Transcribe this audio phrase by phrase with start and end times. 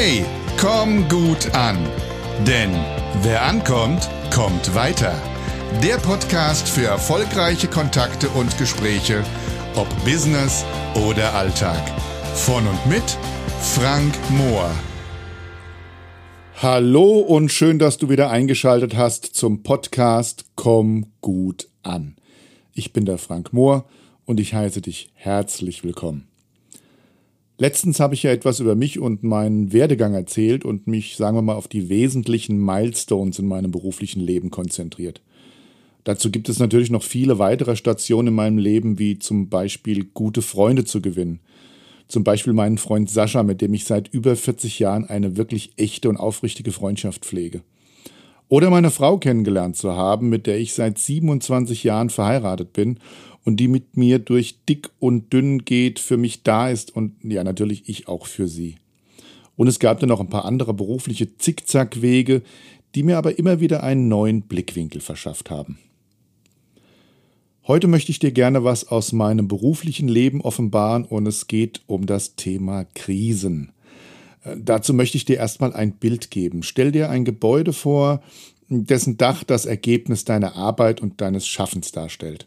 [0.00, 0.24] Hey,
[0.60, 1.76] komm gut an.
[2.46, 2.70] Denn
[3.22, 5.12] wer ankommt, kommt weiter.
[5.82, 9.24] Der Podcast für erfolgreiche Kontakte und Gespräche,
[9.74, 10.64] ob Business
[11.08, 11.82] oder Alltag.
[12.36, 13.02] Von und mit
[13.60, 14.70] Frank Mohr.
[16.62, 22.14] Hallo und schön, dass du wieder eingeschaltet hast zum Podcast Komm gut an.
[22.72, 23.84] Ich bin der Frank Mohr
[24.26, 26.28] und ich heiße dich herzlich willkommen.
[27.60, 31.42] Letztens habe ich ja etwas über mich und meinen Werdegang erzählt und mich, sagen wir
[31.42, 35.20] mal, auf die wesentlichen Milestones in meinem beruflichen Leben konzentriert.
[36.04, 40.40] Dazu gibt es natürlich noch viele weitere Stationen in meinem Leben, wie zum Beispiel gute
[40.40, 41.40] Freunde zu gewinnen.
[42.06, 46.08] Zum Beispiel meinen Freund Sascha, mit dem ich seit über 40 Jahren eine wirklich echte
[46.08, 47.62] und aufrichtige Freundschaft pflege.
[48.48, 52.98] Oder meine Frau kennengelernt zu haben, mit der ich seit 27 Jahren verheiratet bin
[53.48, 57.42] und die mit mir durch dick und dünn geht, für mich da ist und ja,
[57.42, 58.76] natürlich ich auch für sie.
[59.56, 62.42] Und es gab dann noch ein paar andere berufliche Zickzackwege,
[62.94, 65.78] die mir aber immer wieder einen neuen Blickwinkel verschafft haben.
[67.66, 72.04] Heute möchte ich dir gerne was aus meinem beruflichen Leben offenbaren und es geht um
[72.04, 73.72] das Thema Krisen.
[74.44, 76.62] Äh, dazu möchte ich dir erstmal ein Bild geben.
[76.62, 78.20] Stell dir ein Gebäude vor,
[78.68, 82.46] dessen Dach das Ergebnis deiner Arbeit und deines Schaffens darstellt.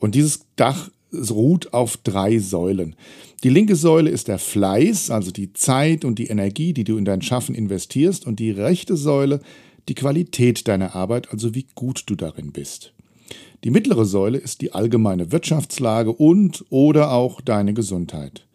[0.00, 2.96] Und dieses Dach ruht auf drei Säulen.
[3.42, 7.04] Die linke Säule ist der Fleiß, also die Zeit und die Energie, die du in
[7.04, 9.40] dein Schaffen investierst, und die rechte Säule
[9.88, 12.92] die Qualität deiner Arbeit, also wie gut du darin bist.
[13.64, 18.46] Die mittlere Säule ist die allgemeine Wirtschaftslage und oder auch deine Gesundheit.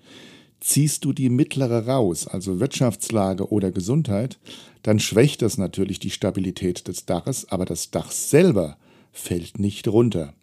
[0.59, 4.39] Ziehst du die mittlere raus, also Wirtschaftslage oder Gesundheit,
[4.81, 8.77] dann schwächt das natürlich die Stabilität des Daches, aber das Dach selber
[9.11, 10.33] fällt nicht runter.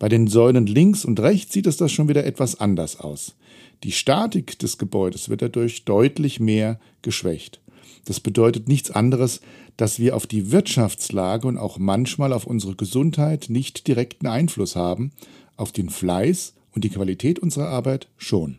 [0.00, 3.36] Bei den Säulen links und rechts sieht es das schon wieder etwas anders aus.
[3.84, 7.60] Die Statik des Gebäudes wird dadurch deutlich mehr geschwächt.
[8.06, 9.42] Das bedeutet nichts anderes,
[9.76, 15.12] dass wir auf die Wirtschaftslage und auch manchmal auf unsere Gesundheit nicht direkten Einfluss haben,
[15.58, 18.56] auf den Fleiß und die Qualität unserer Arbeit schon.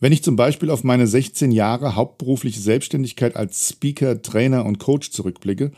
[0.00, 5.12] Wenn ich zum Beispiel auf meine 16 Jahre hauptberufliche Selbstständigkeit als Speaker, Trainer und Coach
[5.12, 5.70] zurückblicke,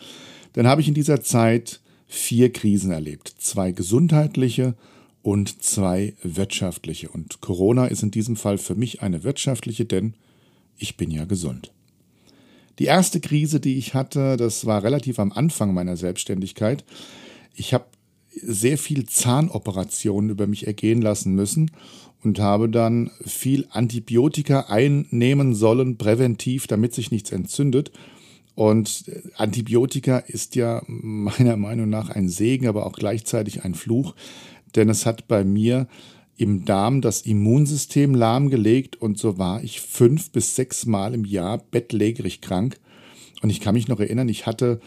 [0.54, 1.80] dann habe ich in dieser Zeit
[2.14, 3.34] vier Krisen erlebt.
[3.38, 4.74] Zwei gesundheitliche
[5.22, 7.08] und zwei wirtschaftliche.
[7.08, 10.14] Und Corona ist in diesem Fall für mich eine wirtschaftliche, denn
[10.78, 11.72] ich bin ja gesund.
[12.78, 16.84] Die erste Krise, die ich hatte, das war relativ am Anfang meiner Selbstständigkeit.
[17.54, 17.86] Ich habe
[18.30, 21.70] sehr viel Zahnoperationen über mich ergehen lassen müssen
[22.22, 27.92] und habe dann viel Antibiotika einnehmen sollen, präventiv, damit sich nichts entzündet.
[28.54, 29.04] Und
[29.36, 34.14] Antibiotika ist ja meiner Meinung nach ein Segen, aber auch gleichzeitig ein Fluch,
[34.76, 35.88] denn es hat bei mir
[36.36, 41.58] im Darm das Immunsystem lahmgelegt und so war ich fünf bis sechs Mal im Jahr
[41.58, 42.80] bettlägerig krank.
[43.42, 44.80] Und ich kann mich noch erinnern, ich hatte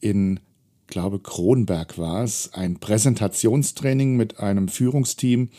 [0.00, 0.40] in,
[0.86, 5.50] glaube Kronberg war es, ein Präsentationstraining mit einem Führungsteam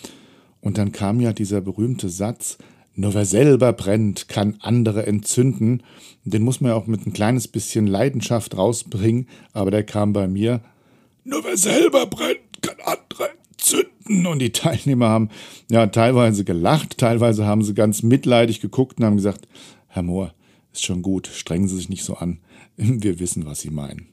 [0.62, 2.58] und dann kam ja dieser berühmte Satz,
[3.00, 5.84] nur wer selber brennt, kann andere entzünden.
[6.26, 10.28] Den muss man ja auch mit ein kleines bisschen Leidenschaft rausbringen, aber der kam bei
[10.28, 10.60] mir.
[11.24, 14.28] Nur wer selber brennt, kann andere entzünden.
[14.28, 15.30] Und die Teilnehmer haben
[15.72, 19.48] ja teilweise gelacht, teilweise haben sie ganz mitleidig geguckt und haben gesagt,
[19.88, 20.34] Herr Mohr,
[20.74, 22.40] ist schon gut, strengen Sie sich nicht so an.
[22.76, 24.08] Wir wissen, was Sie meinen.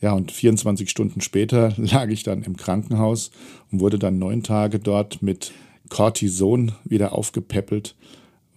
[0.00, 3.30] Ja, und 24 Stunden später lag ich dann im Krankenhaus
[3.70, 5.52] und wurde dann neun Tage dort mit
[5.90, 7.94] Cortison wieder aufgepäppelt,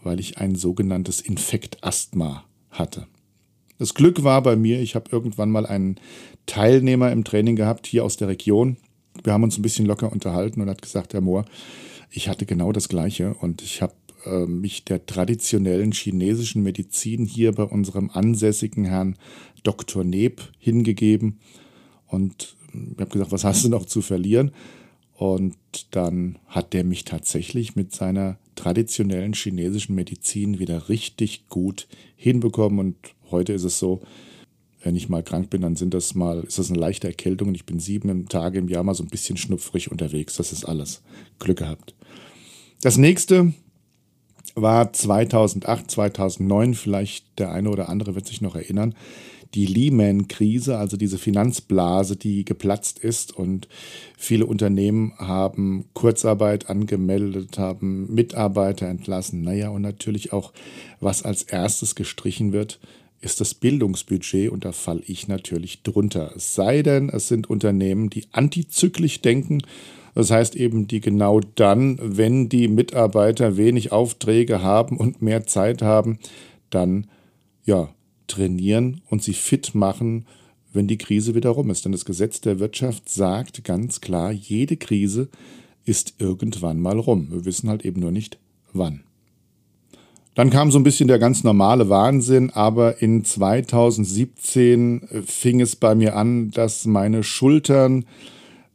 [0.04, 3.08] weil ich ein sogenanntes Infektasthma hatte.
[3.80, 6.00] Das Glück war bei mir, ich habe irgendwann mal einen
[6.46, 8.78] Teilnehmer im Training gehabt, hier aus der Region.
[9.24, 11.46] Wir haben uns ein bisschen locker unterhalten und hat gesagt, Herr Mohr,
[12.10, 13.94] ich hatte genau das Gleiche und ich habe
[14.26, 19.16] äh, mich der traditionellen chinesischen Medizin hier bei unserem ansässigen Herrn
[19.64, 20.04] Dr.
[20.04, 21.40] Neb hingegeben
[22.08, 24.52] und ich habe gesagt, was hast du noch zu verlieren?
[25.18, 25.58] Und
[25.96, 32.78] dann hat der mich tatsächlich mit seiner traditionellen chinesischen Medizin wieder richtig gut hinbekommen.
[32.78, 32.96] Und
[33.32, 34.02] heute ist es so,
[34.84, 37.56] wenn ich mal krank bin, dann sind das mal, ist das eine leichte Erkältung und
[37.56, 40.36] ich bin sieben Tage im Jahr mal so ein bisschen schnupfrig unterwegs.
[40.36, 41.02] Das ist alles.
[41.40, 41.96] Glück gehabt.
[42.84, 43.54] Das nächste
[44.54, 48.94] war 2008, 2009, vielleicht der eine oder andere wird sich noch erinnern
[49.54, 53.68] die Lehman-Krise, also diese Finanzblase, die geplatzt ist und
[54.18, 59.42] viele Unternehmen haben Kurzarbeit angemeldet, haben Mitarbeiter entlassen.
[59.42, 60.54] Naja, und natürlich auch,
[61.00, 62.80] was als erstes gestrichen wird,
[63.20, 66.34] ist das Bildungsbudget und da falle ich natürlich drunter.
[66.36, 69.62] Es sei denn, es sind Unternehmen, die antizyklisch denken.
[70.14, 75.82] Das heißt eben, die genau dann, wenn die Mitarbeiter wenig Aufträge haben und mehr Zeit
[75.82, 76.20] haben,
[76.70, 77.08] dann
[77.66, 77.90] ja,
[78.28, 80.26] trainieren und sie fit machen,
[80.74, 81.86] wenn die Krise wieder rum ist.
[81.86, 85.30] Denn das Gesetz der Wirtschaft sagt ganz klar, jede Krise
[85.86, 87.28] ist irgendwann mal rum.
[87.32, 88.38] Wir wissen halt eben nur nicht
[88.74, 89.04] wann.
[90.36, 95.96] Dann kam so ein bisschen der ganz normale Wahnsinn, aber in 2017 fing es bei
[95.96, 98.06] mir an, dass meine Schultern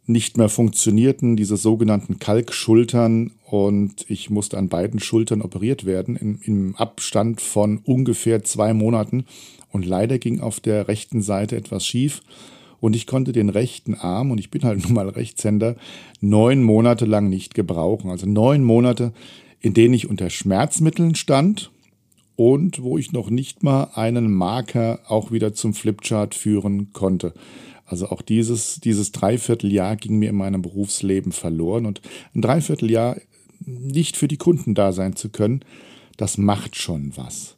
[0.04, 6.38] nicht mehr funktionierten, diese sogenannten Kalkschultern, und ich musste an beiden Schultern operiert werden, im,
[6.43, 9.26] im, Abstand von ungefähr zwei Monaten.
[9.70, 12.22] Und leider ging auf der rechten Seite etwas schief.
[12.81, 15.76] Und ich konnte den rechten Arm, und ich bin halt nun mal Rechtshänder,
[16.22, 18.10] neun Monate lang nicht gebrauchen.
[18.10, 19.12] Also neun Monate,
[19.60, 21.70] in denen ich unter Schmerzmitteln stand
[22.37, 27.34] und wo ich noch nicht mal einen Marker auch wieder zum Flipchart führen konnte.
[27.84, 32.00] Also auch dieses, dieses Dreivierteljahr ging mir in meinem Berufsleben verloren und
[32.34, 33.16] ein Dreivierteljahr
[33.67, 35.64] nicht für die Kunden da sein zu können,
[36.17, 37.56] das macht schon was.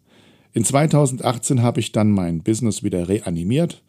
[0.52, 3.82] In 2018 habe ich dann mein Business wieder reanimiert.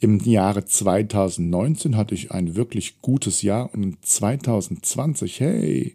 [0.00, 5.94] Im Jahre 2019 hatte ich ein wirklich gutes Jahr und in 2020, hey,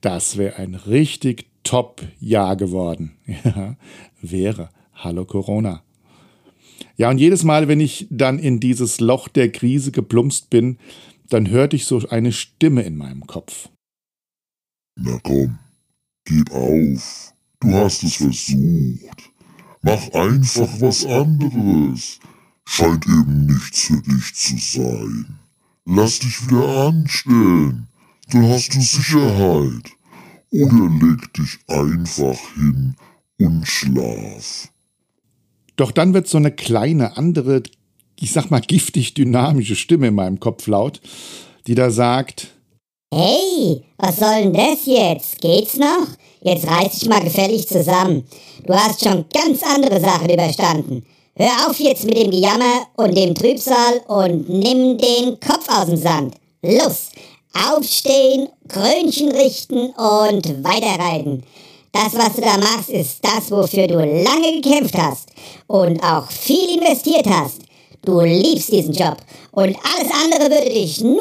[0.00, 3.12] das wäre ein richtig Top-Jahr geworden.
[3.44, 3.76] Ja,
[4.20, 4.70] wäre.
[4.94, 5.82] Hallo Corona.
[6.96, 10.78] Ja, und jedes Mal, wenn ich dann in dieses Loch der Krise geplumpst bin,
[11.28, 13.68] dann hörte ich so eine Stimme in meinem Kopf.
[14.96, 15.58] Na komm,
[16.24, 17.32] gib auf.
[17.60, 19.30] Du hast es versucht.
[19.82, 22.20] Mach einfach was anderes.
[22.64, 25.38] Scheint eben nichts für dich zu sein.
[25.84, 27.88] Lass dich wieder anstellen.
[28.30, 29.90] Dann hast du Sicherheit.
[30.50, 32.94] Oder leg dich einfach hin
[33.38, 34.68] und schlaf.
[35.76, 37.64] Doch dann wird so eine kleine andere,
[38.18, 41.00] ich sag mal giftig dynamische Stimme in meinem Kopf laut,
[41.66, 42.53] die da sagt,
[43.16, 45.40] Hey, was soll denn das jetzt?
[45.40, 46.08] Geht's noch?
[46.42, 48.26] Jetzt reiß dich mal gefällig zusammen.
[48.66, 51.06] Du hast schon ganz andere Sachen überstanden.
[51.36, 55.96] Hör auf jetzt mit dem Gejammer und dem Trübsal und nimm den Kopf aus dem
[55.96, 56.34] Sand.
[56.62, 57.10] Los,
[57.72, 61.44] aufstehen, Krönchen richten und weiterreiten.
[61.92, 65.28] Das, was du da machst, ist das, wofür du lange gekämpft hast
[65.68, 67.60] und auch viel investiert hast.
[68.04, 69.16] Du liebst diesen Job
[69.52, 71.20] und alles andere würde dich nur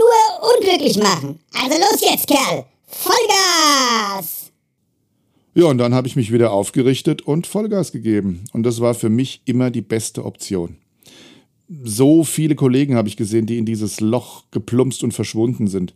[0.58, 1.40] unglücklich machen.
[1.54, 2.66] Also los jetzt, Kerl!
[2.88, 4.52] Vollgas!
[5.56, 8.46] Ja, und dann habe ich mich wieder aufgerichtet und Vollgas gegeben.
[8.54, 10.78] Und das war für mich immer die beste Option.
[11.84, 15.94] So viele Kollegen habe ich gesehen, die in dieses Loch geplumpst und verschwunden sind.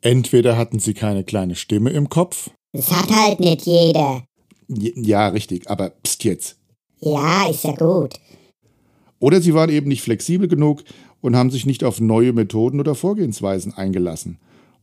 [0.00, 4.24] Entweder hatten sie keine kleine Stimme im Kopf, das hat halt nicht jeder.
[4.68, 6.56] Ja, richtig, aber pst jetzt.
[7.00, 8.14] Ja, ist ja gut.
[9.18, 10.84] Oder sie waren eben nicht flexibel genug
[11.20, 14.38] und haben sich nicht auf neue Methoden oder Vorgehensweisen eingelassen.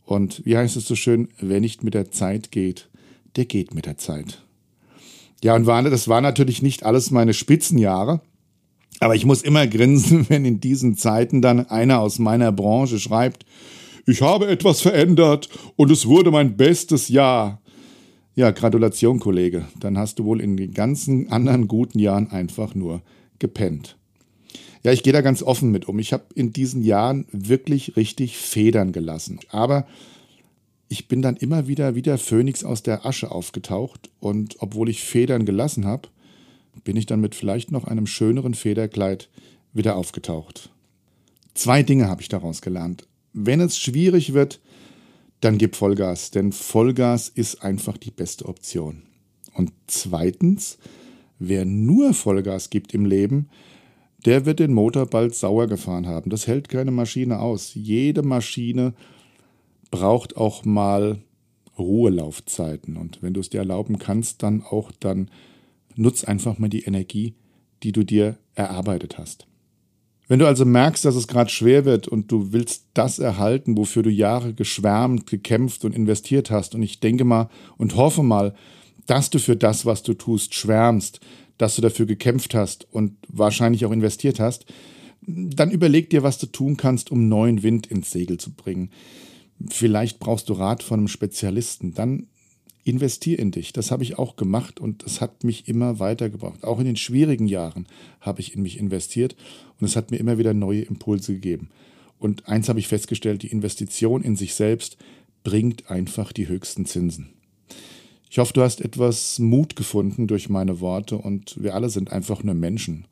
[0.06, 2.90] Und wie heißt es so schön, wer nicht mit der Zeit geht,
[3.36, 4.44] der geht mit der Zeit.
[5.44, 8.22] Ja, und war, das war natürlich nicht alles meine Spitzenjahre.
[9.00, 13.46] Aber ich muss immer grinsen, wenn in diesen Zeiten dann einer aus meiner Branche schreibt,
[14.08, 17.60] ich habe etwas verändert und es wurde mein bestes Jahr.
[18.36, 19.66] Ja, Gratulation, Kollege.
[19.80, 23.02] Dann hast du wohl in den ganzen anderen guten Jahren einfach nur
[23.40, 23.98] gepennt.
[24.86, 25.98] Ja, ich gehe da ganz offen mit um.
[25.98, 29.40] Ich habe in diesen Jahren wirklich richtig Federn gelassen.
[29.50, 29.88] Aber
[30.90, 34.12] ich bin dann immer wieder wie der Phönix aus der Asche aufgetaucht.
[34.20, 36.10] Und obwohl ich Federn gelassen habe,
[36.84, 39.28] bin ich dann mit vielleicht noch einem schöneren Federkleid
[39.74, 40.70] wieder aufgetaucht.
[41.56, 43.08] Zwei Dinge habe ich daraus gelernt.
[43.34, 44.60] Wenn es schwierig wird,
[45.42, 49.02] dann gib Vollgas, denn Vollgas ist einfach die beste Option.
[49.56, 50.78] Und zweitens,
[51.40, 53.50] wer nur Vollgas gibt im Leben,
[54.26, 56.30] der wird den Motor bald sauer gefahren haben.
[56.30, 57.74] Das hält keine Maschine aus.
[57.76, 58.94] Jede Maschine
[59.92, 61.20] braucht auch mal
[61.78, 62.98] Ruhelaufzeiten.
[62.98, 65.30] Und wenn du es dir erlauben kannst, dann auch dann
[65.96, 67.36] nutz einfach mal die Energie,
[67.84, 69.48] die du dir erarbeitet hast.
[70.28, 74.02] Wenn du also merkst, dass es gerade schwer wird und du willst das erhalten, wofür
[74.02, 78.56] du Jahre geschwärmt, gekämpft und investiert hast, und ich denke mal und hoffe mal,
[79.06, 81.20] dass du für das, was du tust, schwärmst,
[81.58, 84.66] dass du dafür gekämpft hast und wahrscheinlich auch investiert hast,
[85.28, 88.92] dann überleg dir, was du tun kannst, um neuen Wind ins Segel zu bringen.
[89.70, 91.94] Vielleicht brauchst du Rat von einem Spezialisten.
[91.94, 92.28] Dann
[92.84, 93.74] investier in dich.
[93.74, 96.64] Das habe ich auch gemacht und es hat mich immer weitergebracht.
[96.64, 97.88] Auch in den schwierigen Jahren
[98.22, 99.36] habe ich in mich investiert
[99.80, 101.70] und es hat mir immer wieder neue Impulse gegeben.
[102.20, 104.98] Und eins habe ich festgestellt, die Investition in sich selbst
[105.44, 107.34] bringt einfach die höchsten Zinsen.
[108.36, 112.44] Ich hoffe, du hast etwas Mut gefunden durch meine Worte und wir alle sind einfach
[112.44, 113.06] nur Menschen.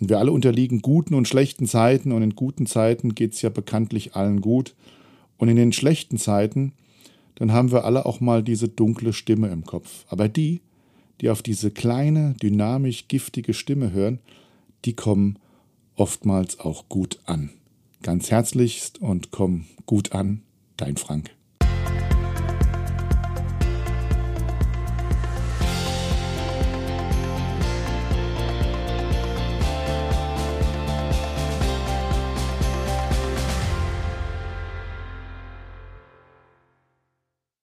[0.00, 3.50] Und wir alle unterliegen guten und schlechten Zeiten und in guten Zeiten geht es ja
[3.50, 4.74] bekanntlich allen gut.
[5.36, 6.72] Und in den schlechten Zeiten
[7.34, 10.06] dann haben wir alle auch mal diese dunkle Stimme im Kopf.
[10.08, 10.62] Aber die,
[11.20, 14.20] die auf diese kleine, dynamisch giftige Stimme hören,
[14.86, 15.38] die kommen
[15.96, 17.50] oftmals auch gut an.
[18.00, 20.40] Ganz herzlichst und komm gut an,
[20.78, 21.35] dein Frank.